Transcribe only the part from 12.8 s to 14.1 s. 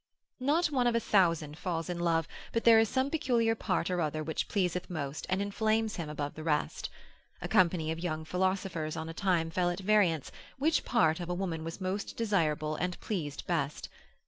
pleased best?